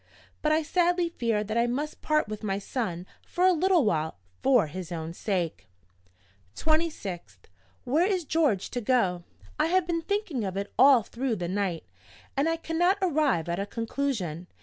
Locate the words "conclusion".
13.67-14.47